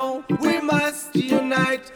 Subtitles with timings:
[0.00, 1.92] Oh, we must unite.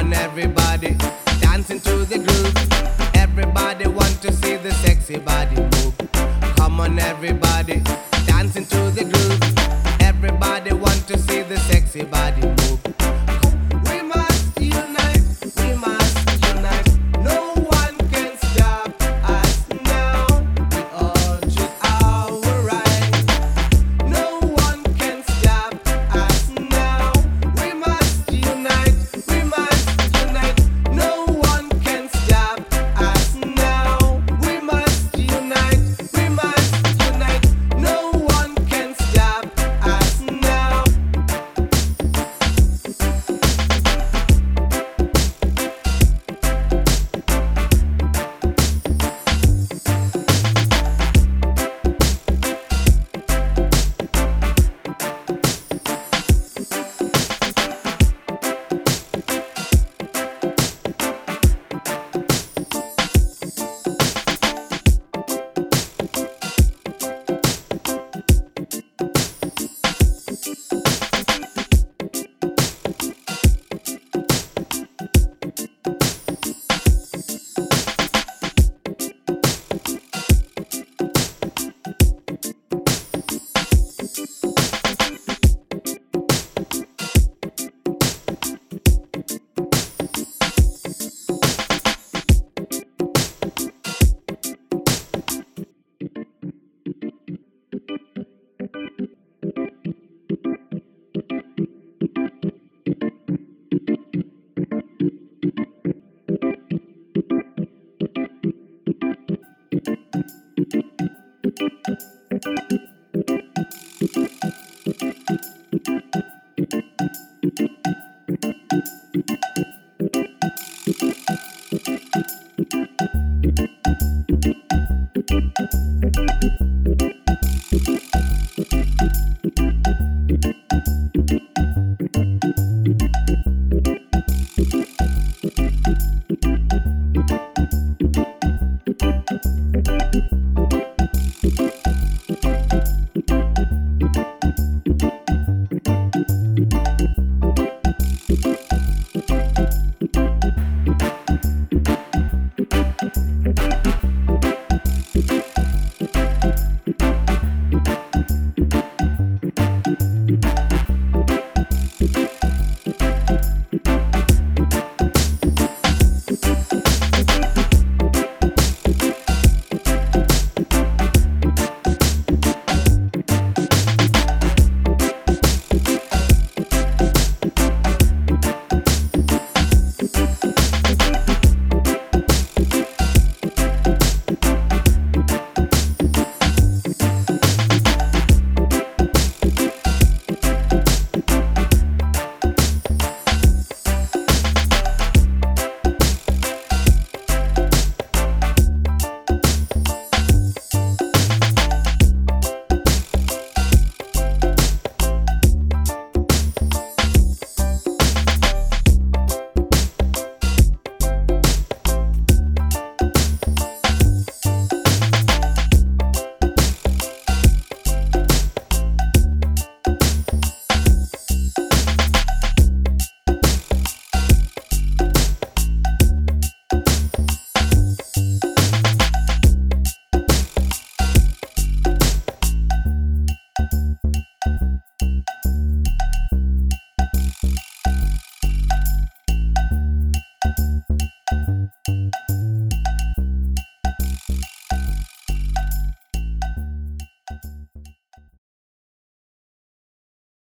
[0.00, 0.96] on everybody.
[1.40, 2.69] Dancing to the groove.